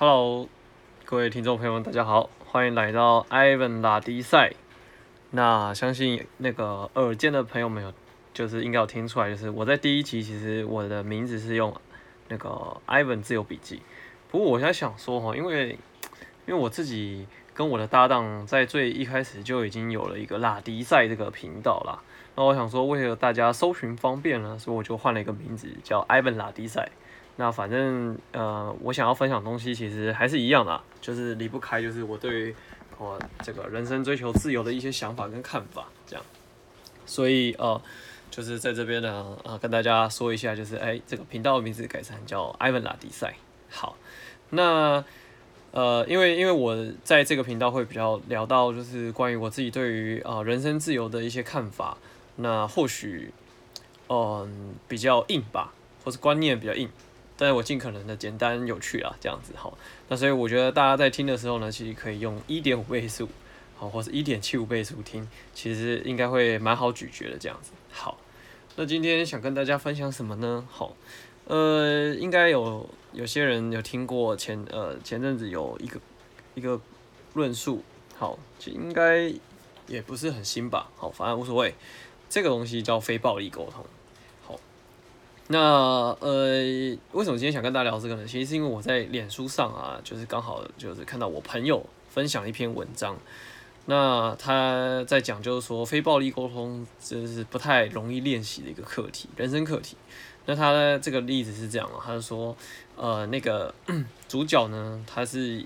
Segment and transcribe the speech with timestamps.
[0.00, 0.48] Hello，
[1.04, 4.52] 各位听众朋友们，大家好，欢迎来到 Ivan 拉迪赛。
[5.32, 7.92] 那相信那个耳尖的朋友们有，
[8.32, 11.74] 就是应该有听出来，就是我在第一集其实我的名字是用
[12.28, 13.82] 那个 Ivan 自由笔记。
[14.30, 15.70] 不过我现在想说哈，因为
[16.46, 21.98] 因为我自己跟我的搭档在最一开始就已经有了一个拉迪赛这个频道啦。
[22.36, 26.88] 那我想说，为了大家搜寻方便呢，所以我就换了一个名字叫 Ivan 拉迪赛。
[27.40, 32.54] 那反正呃，我想要分享东西其实还是一样的，就是离不开就是我对于
[32.98, 36.24] 我这个人生追求自由的一些想法跟看法这样。
[37.06, 37.80] 所以呃，
[38.28, 43.36] 就是在这边呢呃，跟大家说一下，就是哎，这个频道的名字改成叫埃文拉迪赛。
[43.70, 43.96] 好，
[44.50, 45.04] 那
[45.70, 51.98] 呃，因为因为我在这个频道会比较聊到就是关于我自己对于啊、呃、人生自由的一些看法，
[52.34, 53.32] 那或许
[54.08, 54.48] 嗯、呃、
[54.88, 55.72] 比较硬吧，
[56.04, 56.90] 或是观念比较硬。
[57.38, 59.78] 但是我尽可能的简单有趣啊，这样子好。
[60.08, 63.28] 那所以我觉得大家在听的时候呢，其实可以用一点五倍速，
[63.76, 67.70] 好，或是一点七五倍速听，其实应该会蛮好咀嚼的这样子。
[67.92, 68.18] 好，
[68.74, 70.66] 那今天想跟大家分享什么呢？
[70.68, 70.96] 好，
[71.44, 76.00] 呃，应该有有些人有听过前呃前阵子有一个
[76.56, 76.80] 一个
[77.34, 77.84] 论述，
[78.16, 79.32] 好，其实应该
[79.86, 81.74] 也不是很新吧，好，反正无所谓。
[82.30, 83.82] 这个东西叫非暴力沟通。
[85.50, 85.58] 那
[86.20, 86.60] 呃，
[87.12, 88.26] 为什么今天想跟大家聊这个呢？
[88.26, 93.16] 其实是因为我在脸书上啊，就是刚好就是看到我朋友分享一篇文章，
[93.86, 99.96] 那他在讲就是说非暴力沟通就是不太容易练习的一个课题，人生课题。
[100.44, 102.54] 那他的这个例子是这样啊，他就说
[102.96, 103.74] 呃那个
[104.28, 105.64] 主角呢，她是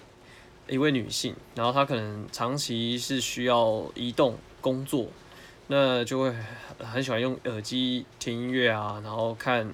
[0.69, 5.09] 一位女性，然后她可能长期是需要移动工作。
[5.75, 6.31] 那就会
[6.81, 9.67] 很喜欢用耳机听音乐啊，然后看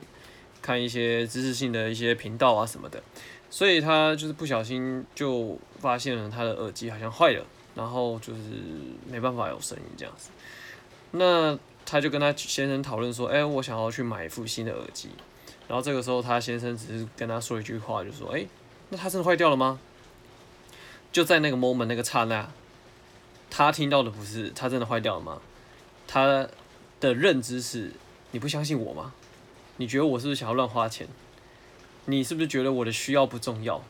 [0.63, 3.03] 看一些知识性的一些频道啊什么的，
[3.51, 8.41] 所以他就是不小心就发现了他的耳机好像坏了，然后就是
[9.11, 10.31] 没办法有声音这样子。
[11.11, 15.09] 那他就跟他先生讨论说：“哎，我想要去买一副新的耳机。”
[15.67, 18.47] 然后这个时候他先生只是跟他说一句话，就说：“哎，
[18.91, 19.81] 那他真的坏掉了吗？”
[21.11, 22.49] 就在那个 moment 那个刹那，
[23.51, 25.41] 他听到的不是他真的坏掉了吗？
[26.09, 26.49] 他
[26.99, 27.93] 的认知是：
[28.33, 29.15] 你不相信我吗？
[29.77, 31.07] 你觉得我是不是想要乱花钱？
[32.07, 33.81] 你是不是觉得我的需要不重要？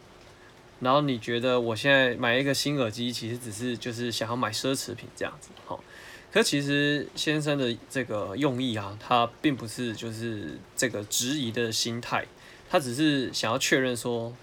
[0.81, 5.83] 然后你觉得我现在买一个新耳机，其实只是就是想要买奢侈品这样子，好。
[6.31, 12.27] 可其实先生的这个用意啊，他并不是就是这个质疑的心态，
[12.69, 14.35] 他只是想要确认说，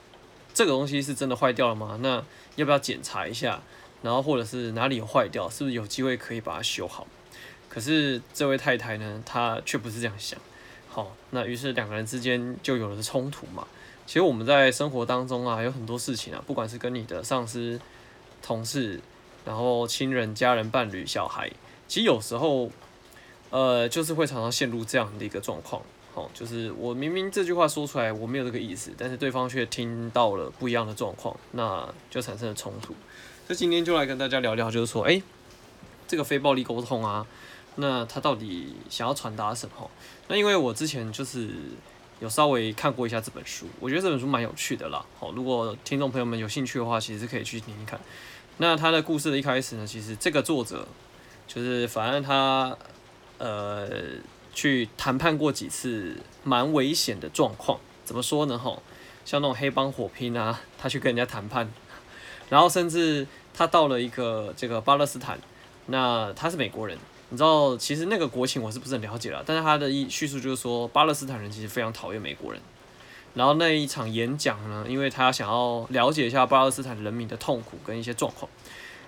[0.51, 1.99] 这个东西是真的坏掉了吗？
[2.01, 2.25] 那
[2.55, 3.61] 要不要检查一下？
[4.01, 7.05] 然后或者是哪里有坏掉，是不是有机会可以把它修好？
[7.75, 10.39] 可是这位太太呢，她却不是这样想。
[10.87, 13.67] 好，那于是两个人之间就有了冲突嘛。
[14.07, 17.77] 其实我们在生活当中啊，有很多事情啊，不管是跟你的上司、
[18.41, 19.01] 同事，
[19.43, 21.51] 然后亲人、家人、伴侣、小孩，
[21.85, 22.71] 其实有时候，
[23.49, 25.81] 呃，就是会常常陷入这样的一个状况。
[26.13, 32.95] 好，就是我明明这句话说出来我没有这个意思，但是对方却听到了不一样的状况，那就产生了冲突。
[33.45, 35.21] 所以今天就来跟大家聊聊，就是说，哎，
[36.07, 37.27] 这个非暴力沟通啊。
[37.75, 39.89] 那他到底想要传达什么？
[40.27, 41.49] 那因为我之前就是
[42.19, 45.05] 有稍微看过一下这本书，我觉得这本书蛮有趣的啦。
[45.19, 47.99] 好，如果听众朋友们有兴趣的话，其实可以去听听看。
[48.57, 50.87] 那他的故事的一开始呢，其实这个作者
[51.45, 52.75] 就是反正他
[53.37, 53.89] 呃
[54.53, 58.57] 去谈判过几次蛮危险的状况，怎么说呢？
[58.57, 58.81] 哈，
[59.25, 61.69] 像那种黑帮火拼啊，他去跟人家谈判，
[62.49, 65.37] 然后甚至他到了一个这个巴勒斯坦，
[65.87, 66.97] 那他是美国人。
[67.29, 69.43] 你知道，其实那个国情我是不是很了解了？
[69.45, 72.61] 但是他的一叙述就是说，巴勒斯坦人其实非常讨厌美国人。
[73.33, 78.49] 然后那一场演讲呢，因为他想要了解一下巴勒斯坦人民的痛苦跟一些状况，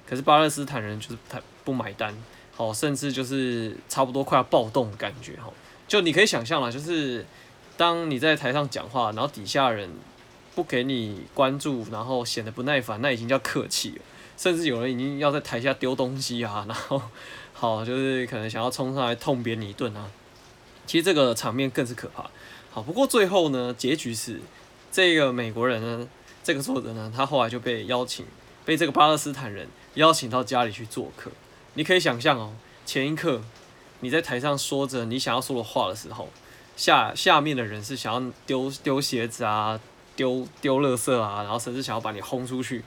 [0.06, 2.14] 可是巴勒斯坦人就是他不买单，
[2.54, 5.50] 好，甚至就是差不多快要暴动的感觉哈。
[5.88, 7.26] 就你可以想象了，就是
[7.78, 9.90] 当你在台上讲话，然后底下人
[10.54, 14.02] 不给你关注，然后显得不耐烦，那已经叫客气了。
[14.38, 17.02] 甚至有人已经要在台下丢东西啊， 然后。
[17.60, 20.08] 好，就是可能想要冲上来痛扁你一顿啊！
[20.86, 22.30] 其实这个场面更是可怕。
[22.70, 24.40] 好，不过最后呢，结局是
[24.92, 26.08] 这个美国人呢，
[26.44, 28.28] 这个作者呢，他后来就被邀请，
[28.64, 31.32] 被这个巴勒斯坦人邀请到家里去做客。
[31.74, 32.54] 你可以想象哦，
[32.86, 33.42] 前一刻
[34.02, 36.30] 你在台上说着你想要说的话的时候，
[36.76, 39.80] 下下面的人是想要丢丢鞋子啊，
[40.16, 42.84] 丢丢垃圾啊，然后甚至想要把你轰出去。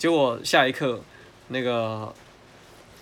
[0.00, 1.00] 结果下一刻
[1.46, 2.12] 那个。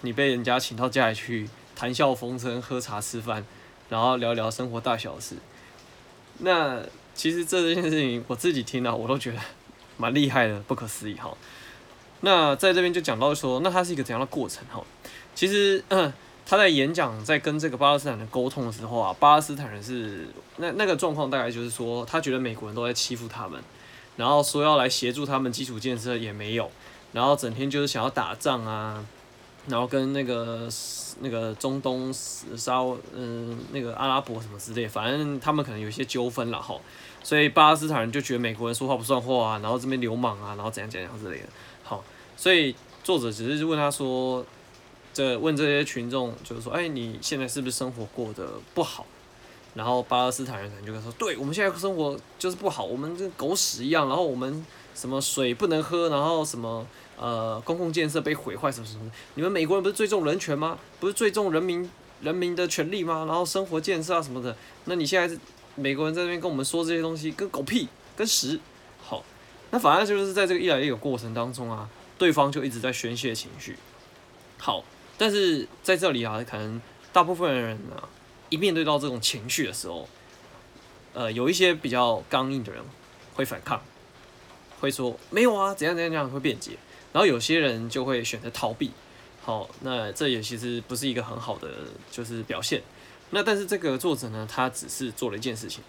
[0.03, 3.45] 你被人家请到家里去谈笑风生、喝茶吃饭，
[3.89, 5.35] 然后聊聊生活大小事。
[6.39, 6.81] 那
[7.17, 9.41] 其实这件事情我自己听了，我都觉得
[9.97, 11.37] 蛮厉害的，不可思议哈。
[12.21, 14.81] 那在这边就讲到说，那它是一个怎样的过程哈？
[15.35, 16.12] 其实，嗯，
[16.47, 20.29] 他在演讲在跟这个巴勒斯坦人沟通的时候啊，巴勒斯坦人是
[20.59, 23.61] 那那个状况，大概就是说，他觉得美国人都在欺负他们，
[24.19, 26.70] 然后说要来协助他们基础建设也没有，
[27.12, 29.03] 然后整天就是想要打仗啊，
[29.69, 30.69] 然后跟那个
[31.20, 32.81] 那个中东沙
[33.15, 36.76] 嗯那个阿拉伯什么之类，反正他们可能有一些纠纷了哈，
[37.23, 41.47] 所以巴勒斯坦人就觉得美国人说话不算话啊，然后这边流氓啊，然后怎样怎样之类的。
[41.85, 42.03] 好，
[42.37, 42.75] 所以
[43.05, 44.44] 作者只是问他说，
[45.14, 49.06] 这问这些群众就是说，哎，你现在是不是生活过得不好？
[49.78, 56.84] 然后巴勒斯坦人可能就会说，对，我们现在生活就是不好，我们跟狗屎一样，然后我们什么水不能喝，然后什么
[57.16, 59.08] 呃公共建设被毁坏什么什么。
[59.34, 60.76] 你们美国人不是最重人权吗？
[60.98, 61.88] 不是最重人民
[62.20, 63.25] 人民的权利吗？
[63.28, 65.38] 然后生活建设啊什么的，那你现在是
[65.76, 67.86] 美国人在这边跟我们说这些东西，跟狗屁，
[68.16, 68.58] 跟屎。
[69.00, 69.25] 好
[69.70, 71.88] 那反而就是在这个一来一往过程当中啊，
[72.19, 73.76] 对方就一直在宣泄情绪。
[74.58, 74.82] 好，
[75.16, 76.80] 但是在这里啊，可能
[77.12, 78.02] 大部分人啊，
[78.50, 80.09] 一面对到这种情绪的时候，
[81.12, 82.83] 呃，有一些比较刚硬的人
[83.35, 83.83] 会反抗，
[84.81, 86.79] 会说没有啊，怎样怎样怎样会辩解，
[87.12, 88.91] 然后有些人就会选择逃避。
[89.43, 91.71] 好，那这也其实不是一个很好的
[92.11, 92.83] 就是表现。
[93.31, 95.83] 那但是这个作者呢，他只是做了一件事情。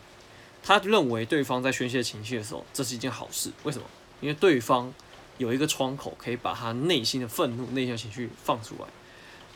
[0.62, 3.52] 他认为对方在宣泄情绪的时候，这是一件好事。
[3.64, 3.86] 为什么？
[4.20, 4.94] 因为对方
[5.38, 8.86] 有一个窗口，可以把他内心的愤怒、内心的情绪放出来。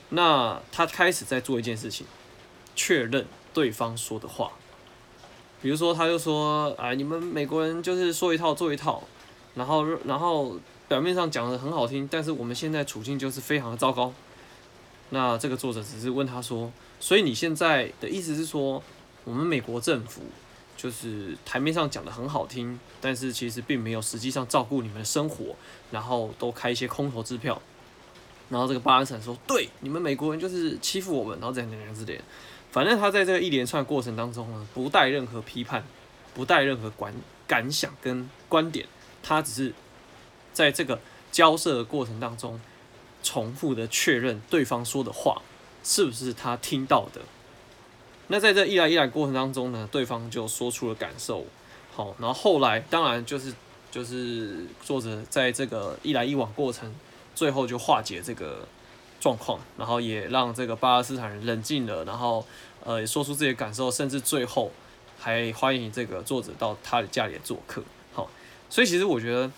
[0.09, 2.05] 那他开始在做一件事情，
[2.75, 4.51] 确认对方说的话。
[5.61, 9.03] 比如说，他就说：“哎，你们美国人就是说一套做一套，
[9.55, 14.13] 然后，然后表面上讲的很好听，但是我们现在处境就是非常的糟糕。”
[15.11, 18.83] 那这个作者只是问他说：“所以你现在的意思是说，
[19.23, 20.21] 我们美国政府？”
[20.75, 25.55] 就是台面上讲的很好听，但是其实并没有实际上照顾你们的生活，
[25.91, 27.61] 然后都开一些空头支票，
[28.49, 32.23] 然后这个巴恩斯坦说，对，你们美国人就是欺负我们，然后怎样怎样之类的。
[32.73, 35.83] 反正他在这个一连串过程当中呢，不带任何批判，
[36.33, 37.13] 不带任何感
[37.47, 38.87] 感想跟观点，
[39.21, 39.73] 他只是
[40.51, 40.99] 在这个
[41.31, 42.59] 交涉的过程当中，
[43.21, 45.39] 重复的确认对方说的话
[45.83, 47.21] 是不是他听到的。
[48.29, 51.45] 那在这一来一来过程当中呢，对方就说出了感受，
[51.93, 53.53] 好，然后后来当然就是
[53.91, 56.91] 就是作者在这个一来一往过程，
[57.35, 58.67] 最后就化解这个
[59.23, 62.45] 状况，然后也让这个巴勒斯坦人冷静了，然后
[62.83, 64.69] 呃也说出自己的感受，甚至最后
[65.17, 67.81] 还欢迎这个作者到他的家里做客，
[68.13, 68.29] 好，
[68.69, 69.49] 所以其实我觉得，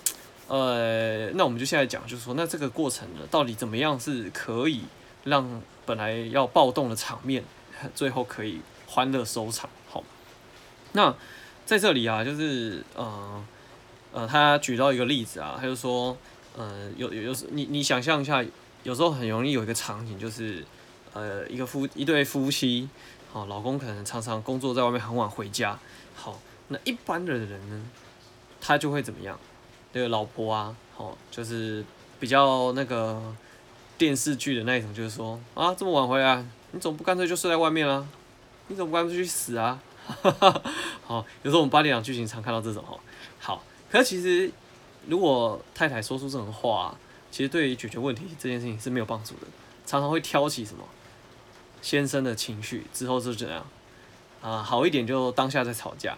[0.48, 4.84] 呃，那我们就现在讲，就是说，那这个过程呢，到底怎么样是可以
[5.24, 7.44] 让本来要暴动的场面，
[7.96, 10.04] 最后可以欢乐收场，好。
[10.92, 11.16] 那
[11.66, 13.44] 在这里啊，就是呃
[14.14, 16.16] 呃，他举到一个例子啊，他就说，
[16.56, 18.46] 呃，有有有你你想象一下，
[18.86, 20.64] 有时候很容易有一个场景，就是
[21.14, 22.88] 呃一个夫一对夫妻，
[23.34, 25.78] 好，老公可能常常工作在外面很晚回家，
[26.14, 27.84] 好，那一般的人呢，
[28.62, 29.40] 他就会怎么样？
[29.94, 31.84] 那个老婆啊，好，就是
[32.20, 33.20] 比较那个
[33.98, 36.46] 电视剧的那一种，就是说啊这么晚回来。
[36.72, 38.08] 你总不干脆就睡在外面啊？
[38.68, 39.82] 你总不干脆去死啊？
[41.04, 43.00] 好，有时候我们八点档剧情常看到这种哈。
[43.40, 44.52] 好，可是其实
[45.08, 46.96] 如果太太说出这种话，
[47.36, 49.48] 其实对于解决问题这件事情是没有帮助的，
[49.86, 50.86] 常常会挑起什么
[51.82, 53.68] 先生的情绪，之后是怎样
[54.42, 54.63] 啊？
[54.63, 56.18] 好一点就当下再吵架，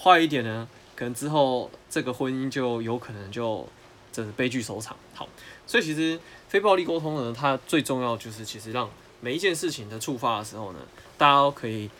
[0.00, 3.68] 坏一点呢，可能之后这个婚姻就有可能就
[4.12, 4.96] 这是悲剧收场。
[5.12, 5.28] 好，
[5.66, 8.88] 所以其实非暴力沟通呢，它最重要就是其实让。
[9.20, 10.78] 每一件事情的触发的时候呢，
[11.16, 11.90] 大家都可以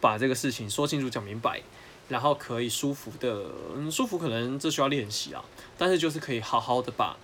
[0.00, 1.62] 把这个事情说清楚、讲明白，
[2.08, 5.44] 然后可以舒服的，嗯，舒服可能这需要练习啊，
[5.78, 7.16] 但是就是可以好好的把，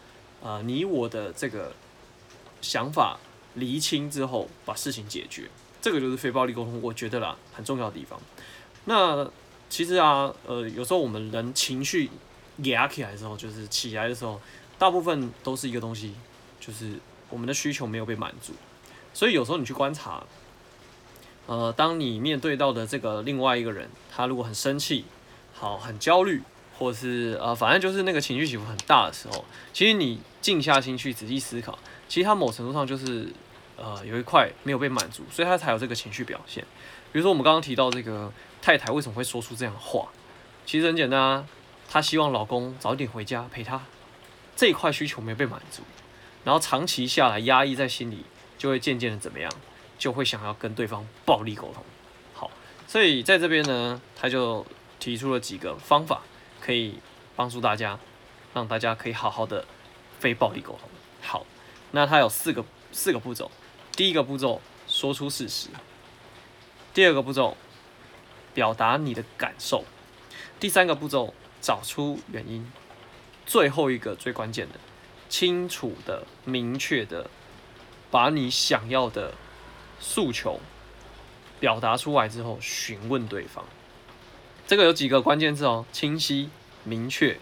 [0.42, 1.72] 呃，你我的这个
[2.60, 3.18] 想法
[3.54, 5.48] 厘清之后，把事情解决，
[5.80, 8.20] 这个就是非暴力沟通，我觉得啦很重要的地方。
[8.84, 9.30] 那
[9.68, 12.10] 其实啊，呃，有时候我们人情绪
[12.64, 14.40] 压起来的时候，就是起来的时候，
[14.78, 16.14] 大部分都是一个东西，
[16.60, 16.94] 就是
[17.30, 18.52] 我们的需求没有被满足。
[19.14, 20.24] 所以有时候你去观察，
[21.46, 25.04] 呃，当你面对到的这个另外一个人，他如果很生气，
[25.54, 26.42] 好，很焦虑，
[26.78, 33.32] 或者是呃，反正就是那个情绪起伏很大的时候，其实你静下心去仔细思考，其实他某程度上就是
[33.78, 36.62] 呃有一块没有被满足，所以他才有这个情绪表现。
[37.10, 38.30] 比如说我们刚刚提到这个
[38.60, 40.08] 太太为什么会说出这样的话，
[40.66, 41.46] 其实很简单啊，
[41.88, 43.80] 她希望老公早点回家陪她，
[44.54, 45.82] 这一块需求没有被满足，
[46.44, 48.26] 然后长期下来压抑在心里。
[48.58, 49.50] 就会渐渐的怎么样，
[49.98, 51.82] 就会想要跟对方暴力沟通。
[52.32, 52.48] 好，
[52.86, 54.64] 所以在这边呢，他就
[55.00, 56.22] 提出了几个方法，
[56.60, 57.00] 可以
[57.34, 57.98] 帮助大家
[58.54, 59.64] 让大家可以好好的
[60.22, 60.88] 非暴力沟通。
[61.20, 61.44] 好，
[61.90, 63.50] 那它有四个四个步骤，
[63.96, 65.68] 第一个步骤说出事实，
[66.94, 67.56] 第二个步骤
[68.54, 69.84] 表达你的感受，
[70.60, 72.70] 第三个步骤找出原因，
[73.44, 74.78] 最后一个最关键的，
[75.28, 77.28] 清楚的、明确的
[78.08, 79.34] 把你想要的
[79.98, 80.60] 诉求
[81.58, 83.64] 表达出来之后，询问对方。
[84.68, 86.48] 这个有几个关键字哦，清晰、
[86.84, 87.40] 明确，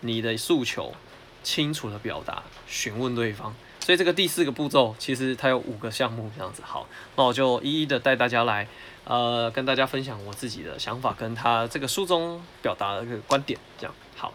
[0.00, 0.94] 你的诉求，
[1.42, 3.54] 清楚的表达，询问对方。
[3.80, 6.62] 所以这个第四个步骤，其实它有五个项目这样子。
[6.64, 8.68] 好，那我就一一的带大家来，
[9.04, 13.58] 呃，跟大家分享我自己的想法，跟他这个书中表达的一个观点。
[13.76, 14.32] 这样好，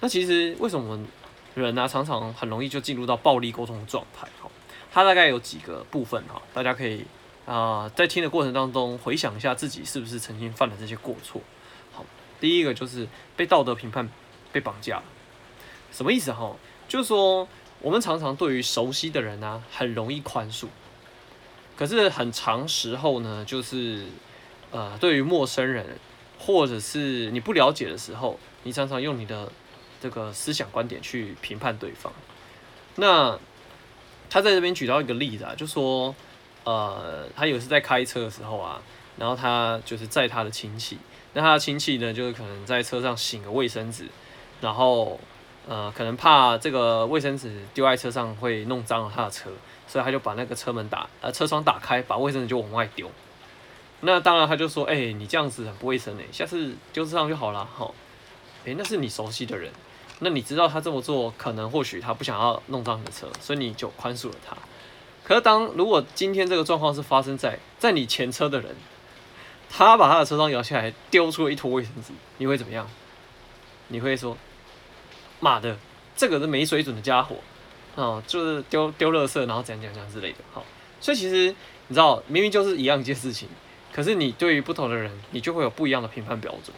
[0.00, 1.02] 那其实为什么
[1.54, 4.28] 人呢、常常很容易就进入到暴力沟通的状态？
[4.38, 4.50] 好，
[4.92, 7.06] 它大概有几个部分哈，大家可以
[7.46, 11.40] 啊、在听的过程当中回想一下自己是不是曾经犯了这些过错。
[11.90, 12.04] 好
[12.38, 14.08] 第一个就是被道德评判、
[14.52, 15.02] 被绑架，
[15.90, 16.54] 什么意思哈？
[16.88, 17.46] 就是说，
[17.80, 20.66] 我们常常对于熟悉的人呢、很容易宽恕，
[21.76, 24.06] 可是很长时候呢，就是
[24.70, 25.98] 呃，对于陌生人
[26.38, 29.50] 或者是你不了解的时候，你常常用你的
[30.00, 32.12] 这个思想观点去评判对方。
[32.96, 33.38] 那
[34.28, 36.14] 他在这边举到一个例子啊，就说
[36.64, 38.80] 呃，他有时在开车的时候啊，
[39.16, 40.98] 然后他就是载他的亲戚。
[41.32, 44.06] 那他的亲戚呢，就是可能在车上擤个卫生纸，
[44.60, 45.20] 然后
[45.70, 49.48] 呃，可能怕这个卫生纸丢在车上会弄脏了他的车，
[49.86, 53.08] 所以他就把那个车门打呃车窗打开，把卫生纸就往外丢。
[54.00, 57.88] 那当然他就说，哎、你这样子很不卫生哎，下次丢车上就好了哈。
[58.66, 59.70] 哎、那是你熟悉的人，
[60.18, 64.56] 那你知道他这么做可能或许他不想要弄脏你的车，所以你就宽恕了他。
[65.22, 68.74] 可是当如果今天这个状况是发生在在你前车的人。
[69.72, 72.90] 他把他的车窗摇下来，丢出了一坨卫生纸，你会怎么样？
[73.86, 74.36] 你会说
[75.40, 75.76] ：“妈的，
[76.16, 77.36] 这个是没水准的家伙，
[77.96, 80.64] 哦，就是丢丢垃圾，然后怎样怎样怎样之类的。”好，
[81.00, 81.54] 所以其实
[81.88, 83.48] 你知道，明明就是一样一件事情，
[83.92, 86.74] 可是你对于不同的人，你就会有不一样的评判标准。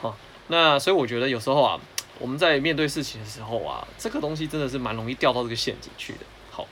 [0.00, 0.16] 好，
[0.48, 1.80] 那所以我觉得有时候啊，
[2.18, 6.20] 我们在面对事情的时候啊，这个东西真的是蛮容易掉到这个陷阱去的。
[6.50, 6.66] 好，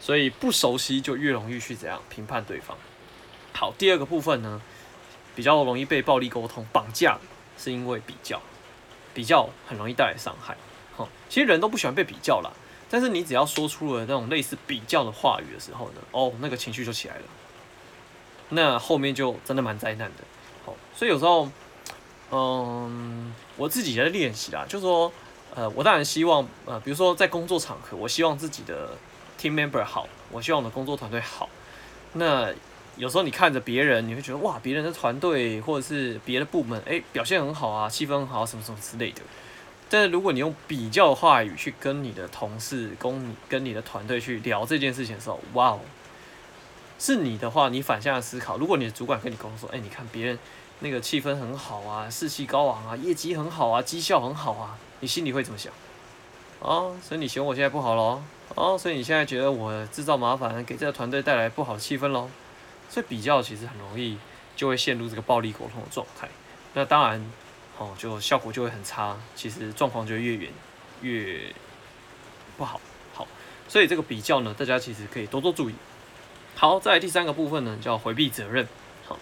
[0.00, 2.76] 所以不熟悉就越容易去怎样评判对方。
[3.52, 4.60] 好，第二个部分呢？
[5.36, 7.18] 比较容易被暴力沟通绑架，
[7.58, 8.40] 是因为比较，
[9.12, 10.56] 比较很容易带来伤害。
[11.28, 12.50] 其实人都不喜欢被比较啦，
[12.88, 17.22] 但是你只要说出了那种类似比较的话语的时候呢，哦，那个情绪就起来了，
[18.50, 20.24] 那后面就真的蛮灾难的。
[20.64, 21.48] 好，所以有时候，
[22.30, 25.12] 嗯，我自己也在练习啦，就是说，
[25.54, 28.96] 呃，我当然希望，呃，比如说在工作场合，我希望自己的
[29.40, 31.48] team member 好，我希望我的工作团队好，
[32.12, 32.52] 那。
[32.96, 39.20] 有时候你看着别人，你会觉得哇，别人的团队或者是别的部门，哎，表现很好啊，气氛很好，什么什么之类的。
[39.94, 45.80] 但是如果你用比较话语去跟你的同事、跟你跟你的团队去聊这件事情的时候，哇哦，
[46.98, 50.36] 是你的话，你反向思考，如果你的主管跟你沟通说，哎，你看别人
[50.80, 55.72] 那个气氛很好啊，士气高昂啊，业绩很好啊，绩效很好啊，你心里会怎么想？
[56.58, 58.20] 哦，所以你嫌我现在不好喽？
[58.56, 62.28] 哦，所以你现在觉得我制造麻烦，给这个团队带来不好的气氛喽？
[62.90, 64.18] 所以比较其实很容易
[64.56, 66.28] 就会陷入这个暴力沟通的状态，
[66.72, 67.24] 那当然，
[67.78, 70.52] 哦，就效果就会很差，其实状况就越远
[71.02, 71.40] 越
[72.56, 72.80] 不好。
[73.12, 73.26] 好，
[73.68, 75.74] 所以这个比较呢，大家其实可以多多注意。
[76.54, 78.66] 好，再来第三个部分呢，叫回避责任。
[79.06, 79.18] 好，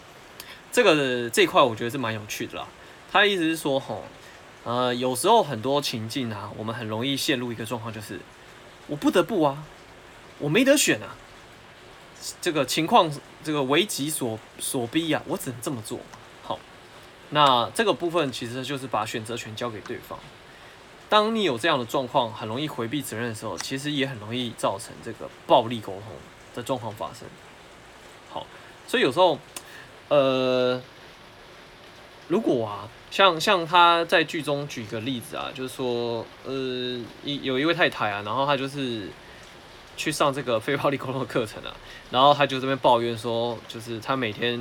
[0.71, 2.69] 这个这一块我觉得是蛮有趣的啦。
[3.11, 4.05] 他意思是说，吼，
[4.65, 8.21] 呃，有时候很多情境啊，我们很容易陷入一个状况，就是
[8.87, 9.65] 我不得不啊，
[10.39, 11.17] 我没得选啊。
[12.41, 13.11] 这个情况，
[13.43, 15.99] 这个为己所所逼、啊，我只能这么做。
[17.35, 20.19] 那这个部分其实就是把选择权交给对方。
[21.09, 26.05] 当你有这样的状况，很容易回避责任的时候，其实也很容易造成这个暴力沟通
[26.55, 27.29] 的状况发生。
[28.31, 28.47] 好，
[28.87, 29.39] 所以有时候，
[30.09, 30.81] 呃，
[32.29, 36.53] 如果啊，像像他在剧中举个例子啊，就是说，呃，
[37.25, 39.09] 一有一位太太啊，然后她就是。
[39.95, 41.71] 去上这个非暴力沟通课程啊，
[42.11, 44.59] 然后她就这边抱怨说，就是她每天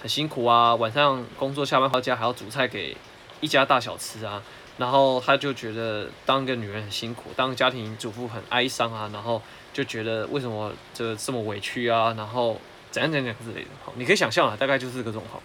[0.00, 2.96] 很辛苦啊，晚上工作下班回家还要煮菜给
[3.40, 4.42] 一家大小吃啊，
[4.78, 9.40] 然后他就觉得当个女人很辛苦，当家庭主妇很哀伤啊，然后
[9.72, 12.58] 就觉得为什么这这么委屈啊，然后
[12.90, 15.42] 怎样怎样之类的，好，你可以想象啊，大概就是这个状况。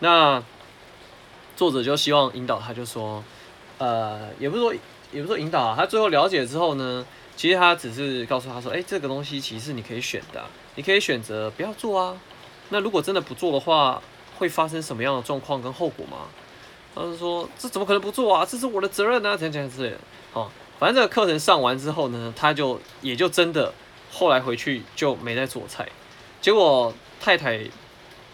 [0.00, 0.42] 那
[1.56, 3.24] 作者就希望引导他，就说，
[3.78, 4.74] 呃，也不是说
[5.12, 7.06] 也不是说引导啊，他最后了解之后呢。
[7.38, 12.16] 其实他只是告诉他说：“哎，这个东西其实你可以选的，你可以选择不要做啊。
[12.70, 14.02] 那如果真的不做的话，
[14.38, 16.28] 会发生什么样的状况跟后果吗？”
[16.94, 18.44] 他就说：“这怎么可能不做啊？
[18.44, 19.96] 这是我的责任啊！”这样这样子，
[20.32, 23.72] 哦，反正这个课程上完之后呢，他就也就真的
[24.10, 25.88] 后来回去就没再做菜。
[26.40, 27.60] 结果太太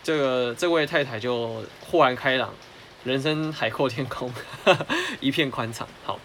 [0.03, 2.55] 这个这位太太就豁然开朗，
[3.03, 4.33] 人生海阔天空，
[5.21, 5.87] 一片宽敞。
[6.05, 6.19] 好，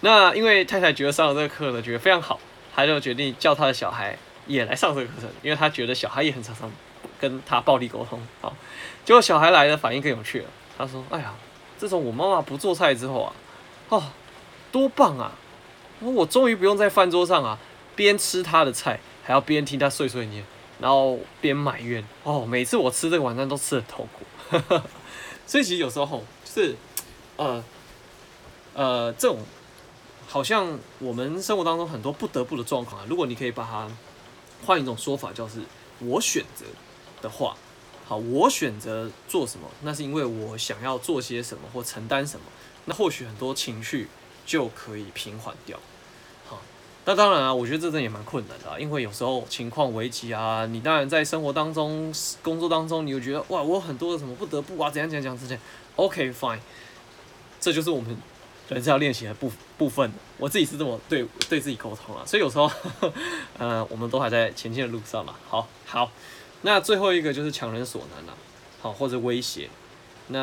[0.00, 2.38] 那因为太太觉得上了这个课呢，觉得非常好，
[2.74, 6.70] 他就决定叫他的小孩也来上这个课程，因为他觉得小孩也很常上
[7.20, 8.20] 跟他暴力沟通。
[8.40, 8.54] 好，
[9.04, 11.34] 结果小孩来的反应更有趣了，他说：“哎呀，
[11.76, 13.32] 自从我妈妈不做菜之后啊，
[13.88, 14.02] 哦，
[14.70, 15.32] 多棒啊！
[16.00, 17.58] 我终于不用在饭桌上啊，
[17.96, 20.44] 边吃他的菜，还要边听他碎碎念。”
[20.80, 24.24] 然后边埋怨哦，每次我吃这个晚餐都吃的痛苦，
[25.44, 26.76] 所以其实有时候就是，
[27.36, 27.64] 呃，
[28.74, 29.40] 呃，这种
[30.28, 33.88] 好像我们生活当中很多不得不的状况啊，如果你可以把它
[34.64, 35.60] 换一种说法，就是
[35.98, 36.64] 我选择
[37.20, 37.56] 的话，
[38.06, 42.46] 好，我选择做什么，那是因为我想要做些什么或承担什么，
[42.86, 44.08] 那或许很多情绪
[44.46, 45.78] 就可以平缓掉。
[46.46, 46.58] 好
[47.04, 55.58] 那当然啊，我觉得这真的也蛮困难的啊，因为有时候情况危急啊，你当然在生活当中、工作当中，你又觉得哇，我很多的什么不得不啊，怎样怎样怎样之类。
[55.96, 56.60] OK fine，
[57.58, 58.16] 这就是我们
[58.68, 60.12] 人生要练习的部部分。
[60.36, 62.70] 我自己是这么对对自己沟通啊，所以有时候，
[63.58, 65.34] 呃，我们都还在前进的路上嘛。
[65.48, 66.12] 好，好，
[66.62, 68.34] 那最后一个就是强人所难了，
[68.80, 69.68] 好，或者威胁。
[70.28, 70.38] 那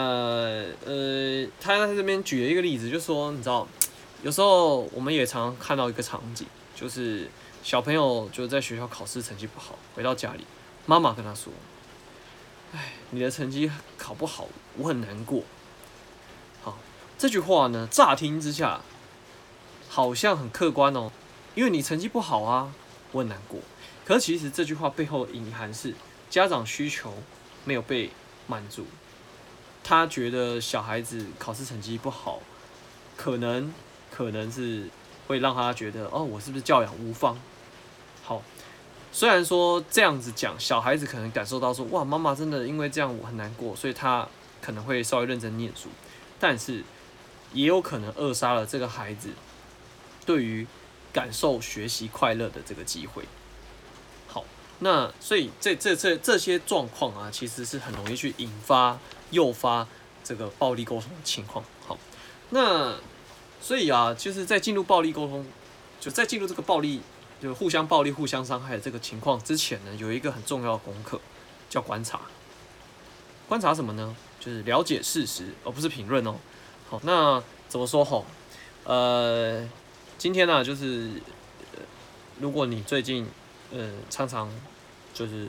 [0.85, 3.67] 呃，他在这边举了一个例子，就说你知道。
[4.23, 7.29] 有时候我们也常常看到一个场景，就是
[7.61, 10.43] 小朋友就在学校考试成绩不好，回到家里，
[10.87, 11.53] 妈妈跟他说
[12.73, 13.69] ：“哎，你的成绩
[13.99, 15.43] 考不好，我很难过。”
[16.63, 16.79] 好，
[17.19, 18.81] 这句话呢，乍听之下
[19.89, 21.11] 好像很客观哦，
[21.53, 22.73] 因为你成绩不好啊，
[23.11, 23.59] 我很难过。
[24.05, 25.93] 可其实这句话背后隐含是
[26.29, 27.13] 家长需求
[27.65, 28.11] 没有被
[28.47, 28.85] 满足，
[29.83, 32.39] 他觉得小孩子考试成绩不好，
[33.17, 33.73] 可能。
[34.11, 34.89] 可能是
[35.27, 37.37] 会让他觉得哦，我是不是教养无方？
[38.23, 38.41] 好，
[39.11, 44.25] 虽然说这样子讲，小孩子可能感受到说哇，妈妈真的因为这样我很难过，所以他
[44.61, 45.89] 可能会稍微认真念书，
[46.39, 46.81] 但是
[47.51, 49.31] 也有可能扼杀了这个孩子
[50.25, 50.65] 对于
[51.11, 53.25] 感受学习快乐的这个机会。
[54.79, 58.97] 那所以这这这这些状况啊，其实是很容易去引发、
[59.31, 59.87] 诱发
[60.23, 61.63] 这个暴力沟通的情况。
[61.85, 61.97] 好，
[62.49, 62.95] 那。
[63.61, 65.43] 所以啊，就是在进入暴力沟通，
[65.99, 67.01] 就在进入这个暴力，
[67.41, 71.19] 就互相暴力、互相伤害的这个情况之前呢，有一个很重要的功课，
[71.67, 72.21] 叫观察。
[73.47, 74.15] 观察什么呢？
[74.39, 76.35] 就是了解事实，而不是评论哦。
[76.87, 78.23] 好，那怎么说吼？
[78.83, 79.67] 呃，
[80.19, 81.09] 今天呢、啊，就是
[82.39, 83.25] 如果你最近
[83.71, 84.49] 嗯、呃、常常
[85.13, 85.47] 就是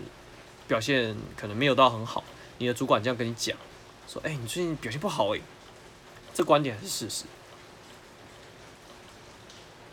[0.68, 2.22] 表现可能没有到很好，
[2.59, 3.57] 你的主管这样跟你讲，
[4.09, 5.40] 说，哎、你最近表现不好哎，
[6.35, 7.24] 这观点还是事实？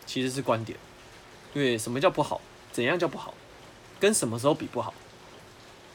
[0.06, 0.78] 其实是观点，
[1.54, 2.40] 因为什么叫不好？
[2.70, 3.34] 怎样叫不好？
[3.98, 4.92] 跟什么时候比不好？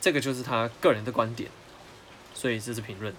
[0.02, 1.50] 这个就是他个人的观点，
[2.34, 3.14] 所以这是评论。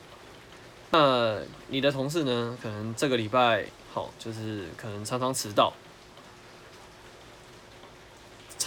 [0.91, 2.59] 那你的同事呢？
[2.61, 5.73] 可能这个礼拜好，就是可能常常迟到，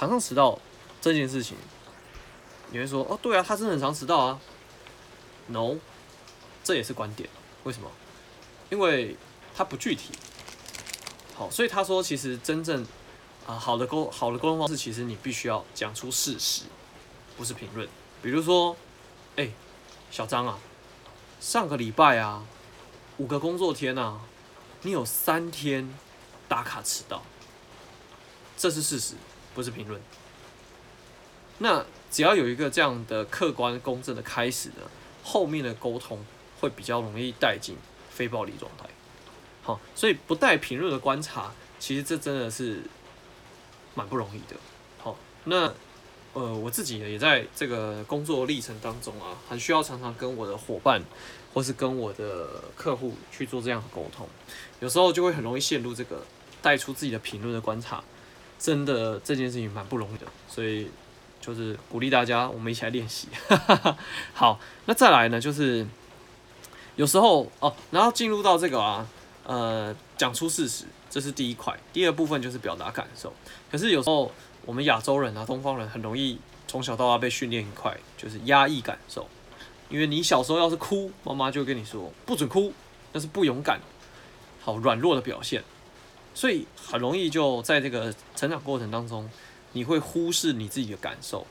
[0.03, 0.59] 常常迟到
[0.99, 1.55] 这件事情，
[2.71, 4.37] 你会说哦，对啊，他真的很常迟到啊。
[5.47, 5.77] No，
[6.61, 7.29] 这也是观点。
[7.63, 7.89] 为什么？
[8.69, 9.15] 因为
[9.55, 10.09] 他不具体。
[11.35, 12.85] 好，所以他说，其实真正
[13.47, 16.63] 啊好的沟好的沟通方式，其实你必须要讲出事实，
[17.37, 17.87] 不是评论。
[18.21, 18.75] 比如说，
[19.37, 19.49] 哎，
[20.11, 20.59] 小张啊，
[21.39, 22.43] 上个礼拜啊，
[23.15, 24.19] 五个工作天啊，
[24.81, 25.97] 你有三天
[26.49, 27.23] 打卡迟到，
[28.57, 29.15] 这是事实，
[29.53, 30.01] 不是评论。
[31.59, 34.81] 那只要有一个这样的客观公正的开始呢，
[35.23, 36.25] 后面的沟通
[36.59, 37.75] 会比较容易带进
[38.09, 38.89] 非暴力状态。
[39.61, 42.81] 好，所以不带评论的观察，其实这真的是
[43.95, 44.57] 蛮不容易的。
[44.97, 45.73] 好，那
[46.33, 51.01] 呃，我自己呢也在这个工作历程当中啊，很需要常常跟我的伙伴
[51.53, 54.27] 或是跟我的客户去做这样的沟通，
[54.79, 56.25] 有时候就会很容易陷入这个
[56.61, 58.03] 带出自己的评论的观察，
[58.57, 60.25] 真的这件事情蛮不容易的。
[60.47, 60.89] 所以
[61.41, 63.27] 就是鼓励大家，我们一起来练习。
[64.33, 65.85] 好，那再来呢，就是
[66.95, 69.07] 有时候哦，然后进入到这个啊。
[69.45, 71.77] 呃，讲出事实，这是第一块。
[71.91, 73.33] 第二部分就是表达感受。
[73.69, 74.31] 可是有时候
[74.65, 79.27] 我们亚洲人啊，东方人很容易从小到大被训练一块，就是压抑感受。
[79.89, 82.71] 因为你小时候要是哭，妈妈就跟你说不准哭，
[83.11, 83.81] 那是不勇敢、
[84.61, 85.61] 好软弱的表现。
[86.33, 89.29] 所以很容易就在这个成长过程当中，
[89.73, 91.45] 你会忽视你自己的感受，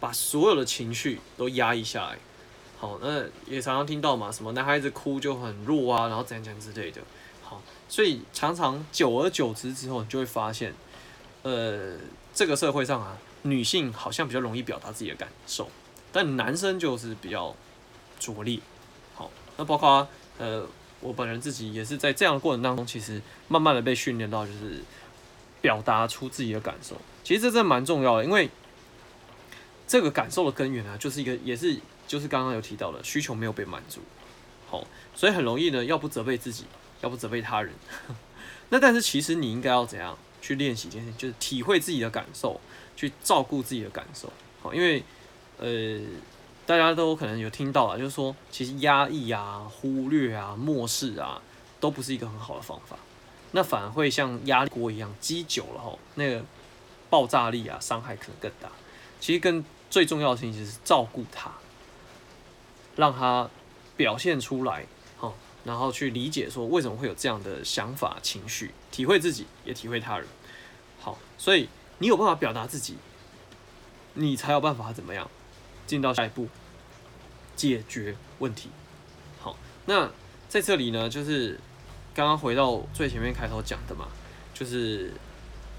[0.00, 2.18] 把所有的情绪都压抑下来。
[2.78, 7.00] 好，那也常常听到嘛，什么男孩子哭就很弱啊，然后怎样怎样之类的。
[7.42, 10.74] 好，所以常常久而久之之后，你就会发现，
[11.42, 11.96] 呃，
[12.34, 15.68] 这个社会上啊，女性好像比较容易表达自己的感受，
[16.12, 17.54] 但男生就是比较
[18.18, 18.58] 拙劣。
[19.14, 20.06] 好，那包括
[20.38, 20.66] 呃，
[21.04, 24.82] 我本人自己也是在这样的过程当中，其实慢慢的被训练到，就是
[25.60, 26.96] 表达出自己的感受。
[27.22, 28.50] 其实这真蛮重要的，因为
[29.86, 34.00] 这个感受的根源啊，就是一个也是就是刚刚有提到的需求没有被满足。
[34.68, 36.64] 好，所以很容易呢，要不责备自己。
[37.00, 37.70] 要不责备他人，
[38.70, 42.58] 那但是其实你应该要怎样去练习这件事，就是体会自己的感受，
[42.96, 44.32] 去照顾自己的感受。
[44.62, 45.02] 好，因为
[45.58, 46.00] 呃，
[46.66, 51.40] 大家都可能有听到啊，就是说，其实压抑啊、忽略啊、漠视啊，
[51.80, 52.96] 都不是一个很好的方法。
[53.52, 56.42] 那反而会像压力锅一样积久了后，那个
[57.10, 58.68] 爆炸力啊，伤害可能更大。
[59.20, 61.52] 其实更最重要的事情就是照顾他，
[62.96, 63.48] 让他
[63.96, 64.86] 表现出来。
[65.64, 70.28] 然后去理解说为什么会有这样的想法、情绪，体会自己，也体会他人。
[71.00, 72.98] 好，所以你有办法表达自己，
[74.12, 75.30] 你才有办法怎么样
[75.86, 76.48] 进到下一步，
[77.56, 78.70] 解决问题。
[79.40, 80.10] 好，那
[80.48, 81.58] 在这里呢，就是
[82.14, 84.08] 刚刚回到最前面开头讲的嘛，
[84.52, 85.12] 就是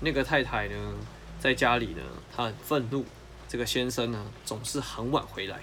[0.02, 0.94] 那个太太呢，
[1.40, 2.02] 在家里呢，
[2.36, 3.06] 她很愤怒，
[3.48, 5.60] 这个先生呢，总是很晚回来。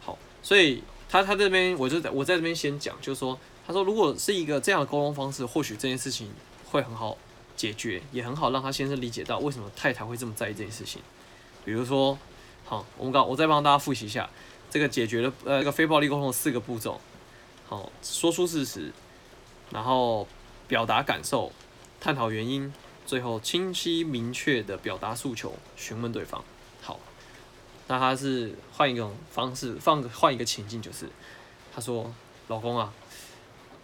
[0.00, 0.82] 好，所以。
[1.10, 6.30] 他他这边，我就在我在这边先讲，就是说，他说如果是一个这样的沟通方式，或许这件事情
[6.66, 7.16] 会很好
[7.56, 11.00] 解决，也很好让他先生理解到为什么太太会这么在意这件事情。
[11.64, 12.18] 比如说，
[12.68, 14.28] 好，我们刚我再帮大家复习一下
[14.68, 17.00] 这个解决的呃这个非暴力沟通的四个步骤。
[17.66, 18.92] 好，说出事实，
[19.70, 20.28] 然后
[20.66, 21.50] 表达感受，
[21.98, 22.70] 探讨原因，
[23.06, 26.44] 最后清晰明确的表达诉求，询问对方。
[26.82, 27.00] 好
[27.86, 31.08] 那他是换一种方式，放换一个情境，就是
[31.74, 32.12] 他说
[32.48, 32.92] ：“老公啊，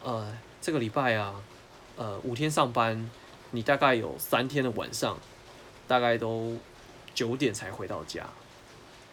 [0.03, 1.41] 呃，这个礼拜啊，
[1.97, 3.11] 呃，五天上班，
[3.53, 5.19] 你大概有三天的晚上，
[5.89, 6.59] 大概都
[7.15, 8.29] 九点才回到家。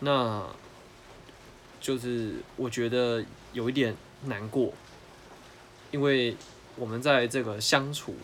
[0.02, 0.46] 那
[1.80, 4.72] 就是我觉得有一点难过，
[5.90, 6.36] 因为
[6.76, 8.16] 我们在这个相处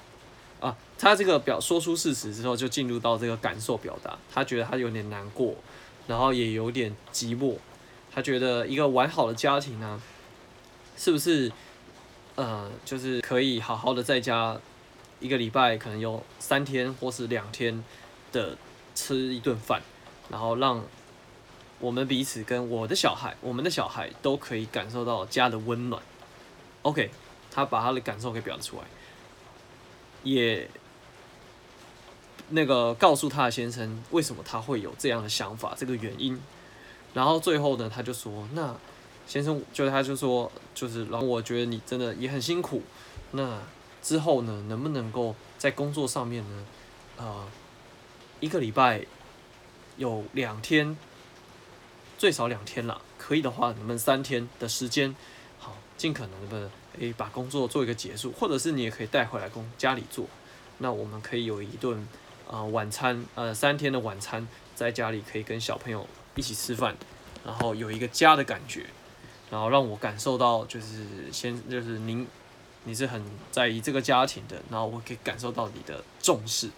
[0.60, 5.56] 啊，他这个表说出事实之后，就进入到这个感受表达，他觉得他有点难过。”
[6.08, 7.58] 然后也有点寂寞，
[8.10, 10.02] 他觉得一个完好的家庭呢，
[10.96, 11.52] 是不是，
[12.36, 14.58] 呃，就是可以好好的在家
[15.20, 17.84] 一个礼拜，可能有三天或是两天
[18.32, 18.58] 的
[18.96, 19.82] 吃一顿饭，
[20.30, 20.82] 然后让
[21.80, 26.02] 我们彼此跟我的小孩，我们的小孩都可以感受到家的温暖。
[26.82, 27.10] OK，
[27.52, 28.84] 他把他的感受给表达出来，
[30.24, 30.70] 也。
[32.50, 36.42] 那个告诉他的先生为什么他会有这样的想法，这个原因，
[37.14, 38.74] 然后最后呢，他就说，那
[39.28, 42.82] 先生就他就说，就是然后我觉得你真的也很辛苦，
[43.32, 43.60] 那
[44.02, 46.66] 之后呢，能不能够在工作上面呢，
[47.18, 47.46] 呃，
[48.40, 49.06] 一个礼拜
[49.98, 50.98] 有两天，
[52.18, 55.16] 最少两天啦，可以的话，你们三天的时间，
[55.60, 60.26] 好，尽可能的诶把工作做一个结束，或者是你也可以带回来工家里做，
[60.80, 62.08] 那我们可以有一顿。
[62.50, 66.96] 啊、晚餐，呃，三天的晚餐，在家里可以跟小朋友一起吃饭，
[67.46, 68.86] 然后有一个家的感觉，
[69.52, 72.26] 然后让我感受到，就是先，就是您，
[72.86, 76.70] 你是很在意这个家庭的，然后我可以感受到你的重视，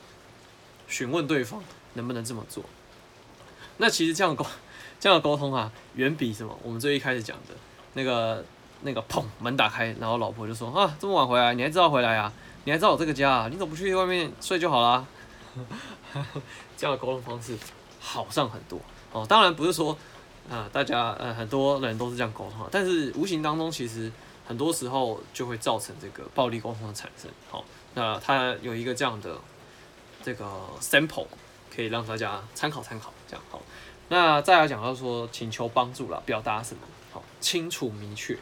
[0.87, 2.63] 询问对方能不能这么做。
[3.77, 4.43] 那其实这样沟，
[4.99, 7.55] 这样的沟通啊，远比什么我们最一开始讲的
[7.93, 8.43] 那个
[8.81, 12.31] 那个砰门打开，然后老婆就说啊，这么晚回来，你还知道回来啊？
[12.65, 13.47] 你还知道我这个家啊？
[13.49, 15.05] 你怎么不去外面睡就好啦？
[16.77, 17.57] 这样的沟通方式
[17.99, 18.79] 好上很多
[19.11, 19.25] 哦。
[19.27, 19.97] 当然不是说
[20.49, 24.11] 啊、大家呃很多人都是这样沟通，但是无形当中其实
[24.47, 27.29] 很多时候就会造成这个暴力沟通的产生。
[27.51, 29.37] 好，那它有一个这样的
[30.23, 30.45] 这个
[30.81, 31.27] sample
[31.75, 33.13] 可以让大家参考参考。
[33.27, 33.61] 这样好，
[34.09, 36.81] 那再来讲到说请求帮助了，表达什么？
[37.11, 38.37] 好，清楚明确。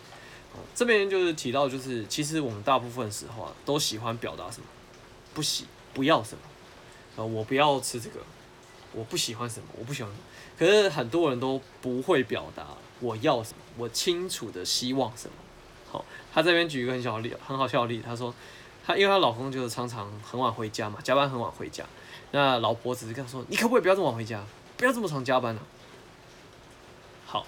[0.73, 4.65] 这边就是提到，就是其实我们大部分时候啊，都喜欢表达什么？
[5.33, 6.41] 不喜不要什么？
[7.17, 8.19] 呃，我不要吃这个，
[8.93, 10.23] 我不喜欢什么，我不喜欢什么。
[10.57, 12.65] 可是很多人都不会表达
[12.99, 15.33] 我要什么，我清楚的希望什么。
[15.91, 16.03] 好，
[16.33, 18.33] 他这边举一个很小的例，很好笑的例子，他说，
[18.83, 21.85] 他因为他老公就是常常很晚回家嘛，加班很晚回家，
[22.31, 24.43] 那老婆只是跟他说，你可不可以不要这么晚回家，
[24.77, 25.65] 不要这么常加班呢、啊？
[27.25, 27.45] 好，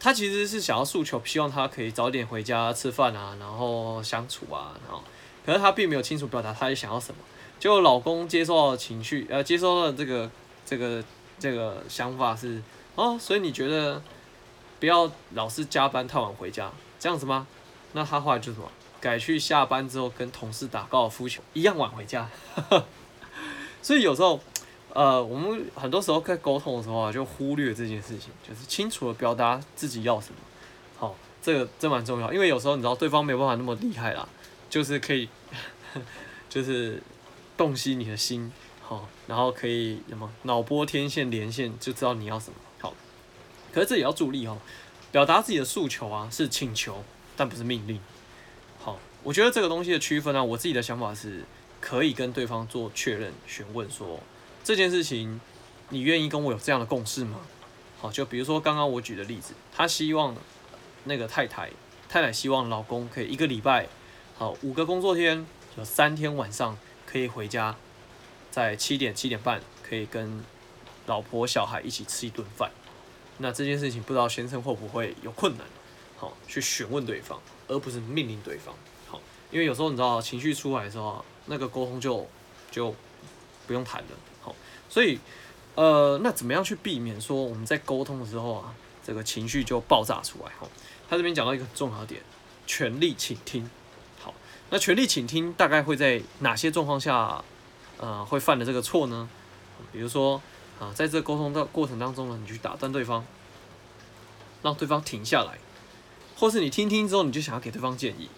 [0.00, 5.02] 他其实是想要诉求，希望他可以早点回家吃饭啊，然后相处啊，然后，
[5.44, 7.20] 可是他并没有清楚表达他想要什么。
[7.58, 10.30] 就老公接受到情绪，呃，接受了这个
[10.64, 11.02] 这个
[11.38, 12.62] 这个想法是
[12.94, 14.00] 哦，所以你觉得
[14.78, 17.46] 不要老是加班太晚回家这样子吗？
[17.92, 22.28] 那他后来就什么改去下班之后跟同事打高尔夫球一样晚回家。
[23.80, 24.40] 所以有时候，
[24.94, 30.36] 呃，我们很多时候在沟通的时候啊，就忽略这件事情，就是清楚的表达自己要什么。
[30.96, 34.28] 好，这个这蛮重要，因为有时候你知道对方没有办法那么厉害啦，
[34.70, 35.28] 就是可以，
[36.48, 37.02] 就是
[37.56, 42.56] 洞悉你的心，好，然后可以什么脑波天线连线，就知道你要什么。
[42.80, 42.94] 好，
[43.72, 44.58] 可是这也要注意哦，
[45.10, 47.02] 表达自己的诉求啊，是请求，
[47.36, 47.98] 但不是命令。
[48.78, 51.42] 好，我觉得这个东西的区分呢、啊，我自己的想法是，
[51.80, 54.20] 可以跟对方做确认、询问说，
[54.64, 55.40] 这件事情
[55.90, 57.38] 你愿意跟我有这样的共识吗？
[58.00, 60.34] 好，就比如说刚刚我举的例子，他希望。
[61.06, 61.68] 那个太太，
[62.08, 63.86] 太太希望老公可以一个礼拜，
[64.38, 65.46] 好五个工作天，
[65.76, 67.76] 有三天晚上可以回家，
[68.50, 70.42] 在七点七点半可以跟
[71.04, 72.70] 老婆小孩一起吃一顿饭。
[73.36, 75.66] 那这件事情不知道先生会不会有困难？
[76.16, 78.74] 好，去询问对方，而不是命令对方。
[79.06, 82.26] 好，因为有时候你知道情绪出来的时候，那个沟通就
[82.70, 82.94] 就
[83.66, 84.08] 不用谈了。
[84.42, 84.54] 好，
[84.88, 85.18] 所以
[85.74, 88.74] 呃，那怎么样去避免说我们在沟通的时候啊，
[89.04, 90.52] 这个情绪就爆炸出来？
[90.58, 90.68] 好。
[91.06, 92.22] 他这边讲到一个很重要的点，
[92.66, 93.68] 全力倾听。
[94.18, 94.32] 好，
[94.70, 97.44] 那全力倾听大概会在哪些状况下，
[97.98, 99.28] 呃，会犯的这个错呢？
[99.92, 100.40] 比如说
[100.80, 103.22] 啊，在这沟通的过程当中呢，你去打断对方，
[104.62, 105.58] 让对方停下来，
[106.36, 108.30] 或是你听听之后你就想要给对方建议，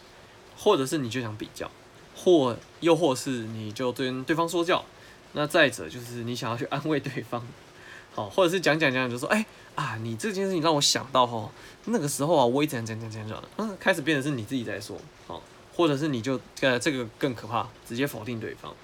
[0.58, 1.70] 或者是你就想比较，
[2.16, 4.84] 或又或是你就对对方说教。
[5.36, 7.46] 那再者就是你想要去安慰对方。
[8.14, 9.44] 好，或者是讲讲讲，就说，哎、
[9.74, 11.50] 啊，你这件事情让我想到哈，
[11.84, 15.42] 那个时候啊，我一讲讲讲讲讲，嗯，开始变成是你自己在说，好，
[15.74, 18.74] 或者是你就呃，这个更可怕，直接否定对方，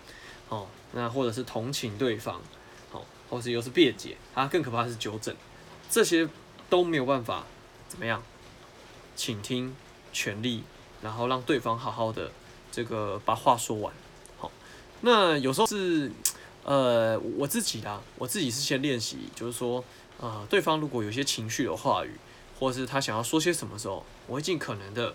[0.48, 2.42] 好，那或者是同情对方，
[2.90, 5.34] 好，或是又是辩解，啊，更可怕的是纠正，
[5.88, 6.28] 这些
[6.68, 7.46] 都没有办法
[7.88, 8.22] 怎么样，
[9.16, 9.74] 倾听
[10.12, 10.62] 全力，
[11.00, 12.30] 然后让对方好好的
[12.70, 13.94] 这个把话说完，
[14.36, 14.52] 好，
[15.00, 16.12] 那有时候是。
[16.64, 19.84] 呃，我自己啦，我自己是先练习，就是说，
[20.18, 22.12] 呃，对方如果有些情绪的话语，
[22.58, 25.14] 或是他想要说些什么时候，我会尽可能的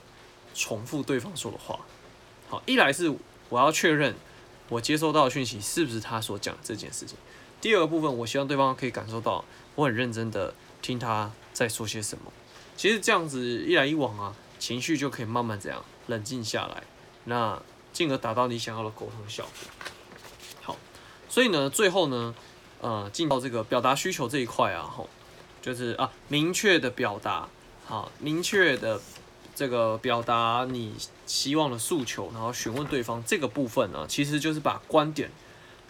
[0.53, 1.79] 重复对方说的话。
[2.49, 3.13] 好，一来是
[3.49, 4.13] 我要确认
[4.69, 7.17] 我接收到的讯息是不是他所讲的这件事情。
[7.61, 9.43] 第二个部分，我希望对方可以感受到
[9.75, 12.31] 我很认真的听他在说些什么。
[12.75, 16.83] 其实这样子一来一往啊，情绪就可以慢慢这样冷静下来，
[17.23, 17.61] 那
[17.93, 19.93] 进而达到你想要的沟通效果。
[21.29, 22.33] 所以呢，最后呢，
[22.81, 25.09] 呃，进到这个表达需求这一块啊，吼，
[25.61, 27.49] 就是啊，明确的表达，
[27.85, 28.99] 好，明确的
[29.53, 35.29] 这个表达你希望的诉求，然后询问对方这个部分呢，其实就是把观点，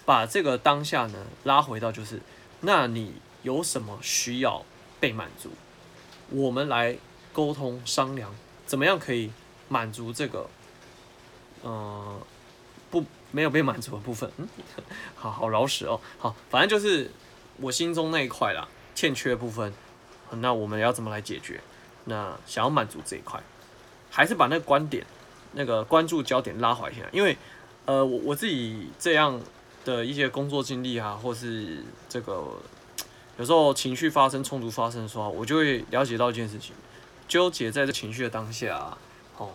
[0.05, 2.19] 把这个当下呢拉回到就是，
[2.61, 4.65] 那你有什么需要
[4.99, 5.51] 被满足？
[6.29, 6.97] 我们来
[7.31, 8.33] 沟通商量，
[8.65, 9.31] 怎么样可以
[9.69, 10.49] 满足这个，
[11.61, 12.19] 呃。
[12.89, 14.47] 不，没有被满足的部分，嗯，
[15.15, 17.11] 好好饶舌哦，好，反正就是
[17.57, 19.73] 我心中那一块啦，欠缺的部分，
[20.31, 21.61] 那我们要怎么来解决？
[22.05, 23.41] 那想要满足这一块，
[24.09, 25.05] 还是把那个观点、
[25.53, 27.37] 那个关注焦点拉回来，因为，
[27.85, 29.39] 呃，我我自己这样
[29.83, 32.45] 的一些工作经历啊，或是这个
[33.37, 36.73] 有时候情绪发生、冲突发生的时候，我就会了解到一件事情，
[37.27, 38.97] 纠结在这情绪的当下啊，
[39.37, 39.51] 哦，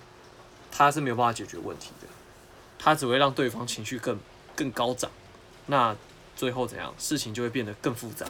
[0.70, 2.06] 他是没有办法解决问题的。
[2.82, 4.18] 他只会让对方情绪更
[4.56, 5.08] 更高涨，
[5.66, 5.94] 那
[6.34, 6.92] 最后怎样？
[6.98, 8.26] 事情就会变得更复杂。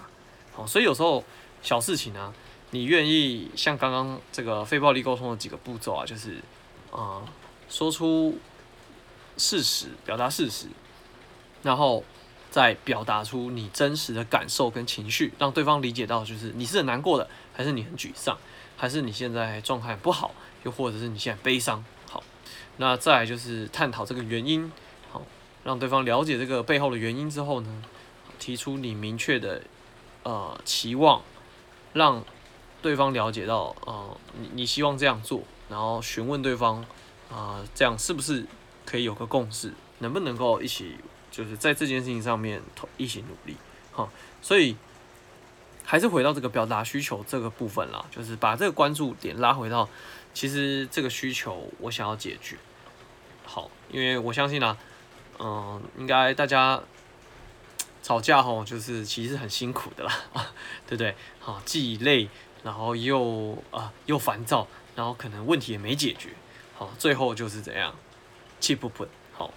[0.52, 1.24] 好，所以有时候
[1.62, 2.34] 小事情啊，
[2.70, 6.36] 你愿意像刚刚这个非暴力沟通的几个步骤啊，就是
[6.90, 7.22] 啊、
[7.70, 8.38] 说出
[9.38, 10.66] 事实，表达事实，
[11.62, 12.04] 然后
[12.50, 18.36] 再表达出你真实的感受跟情绪，让对方理解到，就是你是很难过的，还是你很沮丧，
[18.76, 20.34] 还是你现在状态不好，
[20.64, 21.82] 又或者是你现在悲伤。
[22.78, 24.72] 那再就是探讨这个原因，
[25.10, 25.22] 好，
[25.62, 27.82] 让对方了解这个背后的原因之后呢，
[28.38, 29.62] 提出你明确的
[30.22, 31.22] 呃期望，
[31.92, 32.24] 让
[32.80, 36.84] 对方了解到呃你你希望这样做，然后询问对方
[37.30, 38.46] 啊、这样是不是
[38.84, 40.96] 可以有个共识，能不能够一起
[41.30, 43.56] 就是在这件事情上面同一起努力，
[43.92, 44.76] 好，所以
[45.84, 49.88] 还是回到这个表达需求这个部分啦，就是把这个关注点拉回到。
[50.34, 52.56] 其实这个需求我想要解决，
[53.44, 54.76] 好，因为我相信啊，
[55.38, 56.82] 嗯，应该大家
[58.02, 60.12] 吵架吼，就是其实很辛苦的啦，
[60.86, 61.14] 对不对？
[61.38, 62.28] 好，既累，
[62.64, 64.66] 然后又啊又烦躁，
[64.96, 66.30] 然后可能问题也没解决，
[66.74, 67.94] 好，最后就是怎样，
[68.58, 69.06] 气不喷。
[69.32, 69.52] 好，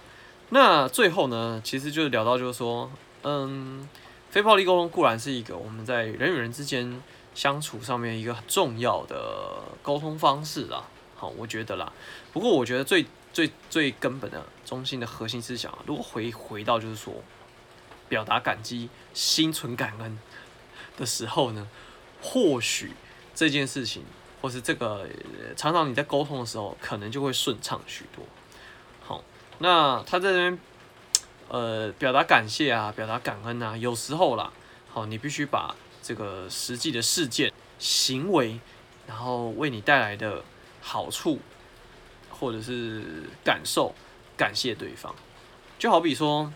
[0.50, 2.90] 那最后呢，其实就是聊到就是说，
[3.22, 3.88] 嗯，
[4.30, 7.02] 非暴力沟通固然是一个我们在人与人之间。
[7.36, 10.82] 相处上面一个很重要的沟通方式啦，
[11.14, 11.92] 好，我觉得啦。
[12.32, 17.12] 不过我觉得最最最根本的中心的核心思想啊，如果回回到就是说，
[18.08, 20.18] 表达感激、心存感恩
[20.96, 21.68] 的时候呢，
[22.22, 22.92] 或许
[23.34, 24.02] 这件事情，
[24.40, 25.06] 或是这个
[25.56, 28.24] 常常你在沟通的时候，可能就会顺畅许多。
[29.04, 29.22] 好，
[29.58, 30.58] 那他在这边
[31.48, 34.50] 呃表达感谢啊，表达感恩啊，有时候啦，
[34.88, 38.60] 好，你必须把这个实际的事件、行为，
[39.06, 40.44] 然后为你带来的
[40.80, 41.40] 好处。
[42.38, 43.02] 或者是
[43.42, 43.94] 感受，
[44.36, 45.14] 感谢对方，
[45.78, 46.52] 就好比说，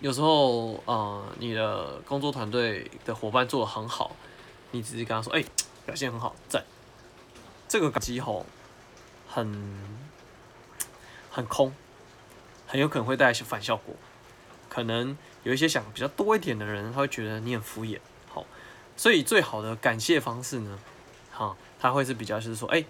[0.00, 4.16] 有时候，呃，你的工作团队的伙伴做的很好，
[4.70, 5.44] 你只是跟他说，哎、
[5.84, 6.64] 表现很好，赞。
[7.68, 8.46] 这个感激吼，
[9.28, 9.78] 很
[11.30, 11.74] 很空，
[12.66, 13.94] 很有可能会带来些反效果。
[14.70, 17.98] 可能有一些想比较多一点的人，他会觉得你很敷衍，
[18.96, 20.78] 所以最好的感谢方式呢，
[21.32, 22.84] 哈，他会是比较是说，哎、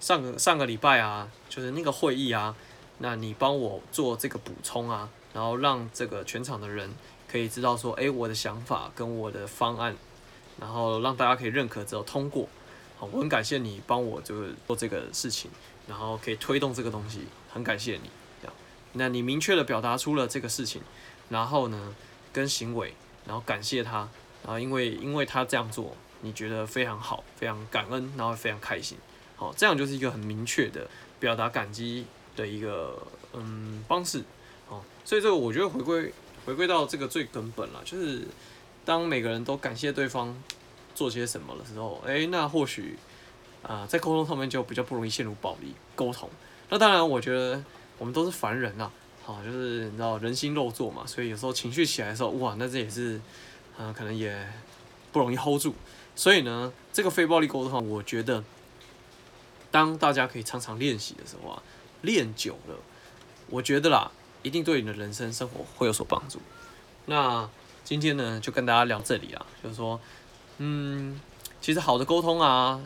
[0.00, 2.54] 上个上个礼拜啊，就是那个会议啊，
[2.98, 6.90] 那你帮我做这个补充啊，然后让这个全场的人
[7.28, 9.94] 可以知道说，哎，我的想法跟我的方案，
[10.58, 12.48] 然后让大家可以认可之后通过。
[12.98, 15.50] 好，我很感谢你帮我就是做这个事情，
[15.86, 18.10] 然后可以推动这个东西，很感谢你。
[18.40, 18.54] 这样，
[18.94, 20.80] 那你明确的表达出了这个事情，
[21.28, 21.94] 然后呢，
[22.32, 22.94] 跟行为，
[23.26, 24.08] 然后感谢他，
[24.46, 28.96] 啊因为因为他这样做，你觉得非常好，非常感恩，然后非常开心。
[29.36, 30.88] 好，这样就是一个很明确的
[31.20, 32.96] 表达感激的一个
[33.34, 34.22] 嗯方式。
[34.66, 36.12] 好，所以这个我觉得回归
[36.46, 38.22] 回归到这个最根本了，就是
[38.84, 40.34] 当每个人都感谢对方
[40.94, 42.96] 做些什么的时候，哎，那或许
[43.62, 46.30] 啊、在沟通上面就比较不容易陷入暴力沟通。
[46.68, 47.60] 那当然，我觉得
[47.98, 48.88] 我们都是凡人呐，
[49.24, 53.20] 好，就是你知道人心肉做嘛，所以有时候情绪起来的时候，哇，那这也是
[53.78, 54.52] 啊、可能也
[55.12, 55.74] 不容易 hold 住。
[56.14, 58.44] 所以呢，这个非暴力沟通，我觉得。
[59.68, 61.62] 当大家可以常常练习的时候啊，
[62.00, 62.76] 练久了，
[63.50, 64.10] 我觉得啦，
[64.42, 66.40] 一定对你的人生生活会有所帮助。
[67.06, 67.46] 那
[67.84, 70.00] 今天呢，就跟大家聊这里啊，就是说，
[70.58, 71.20] 嗯，
[71.60, 72.80] 其实好的沟通啊，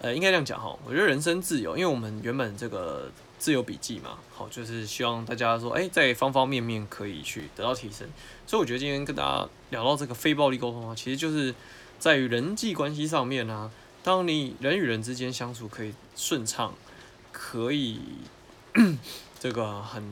[0.00, 8.08] 呃，应该这样讲哈，我觉得人生自由，因为我们原本这个自由笔记嘛，好，就是希望大家说，哎，在方方面面可以去得到提升。
[8.46, 11.54] 所以我觉得今天跟大家聊到这个非暴力沟通啊，其实就是
[11.98, 13.70] 在于人际关系上面啊。
[14.02, 16.72] 当你人与人之间相处可以顺畅，
[17.32, 18.00] 可以
[19.40, 20.02] 这个很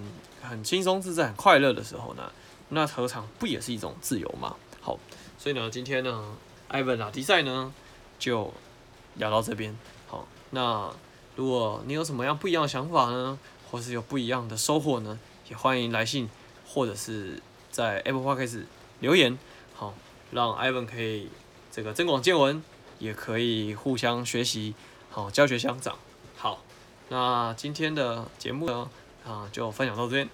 [0.42, 2.32] 很轻松自在、很快乐的时候呢，
[2.70, 4.56] 那何尝不也是一种自由嘛？
[4.80, 4.98] 好，
[5.38, 7.72] 所以呢，今天呢，艾文拉迪赛呢
[8.18, 8.52] 就
[9.14, 9.78] 聊到这边。
[10.08, 10.92] 好，那
[11.36, 13.38] 如果你有什么样不一样的想法呢，
[13.70, 15.18] 或是有不一样的收获呢，
[15.48, 16.28] 也欢迎来信
[16.66, 18.64] 或者是在 Apple Podcast
[19.00, 19.38] 留言，
[19.74, 19.94] 好，
[20.30, 21.28] 让 Ivan 可以
[21.70, 22.62] 这个增广见闻。
[23.00, 24.72] 也可以互相学习，
[25.10, 25.98] 好，教学相长。
[26.36, 26.62] 好，
[27.08, 28.88] 那今天的节目呢，
[29.26, 30.28] 啊，就分享到这边。